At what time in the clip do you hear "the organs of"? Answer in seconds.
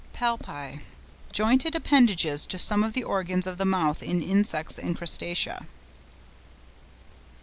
2.93-3.59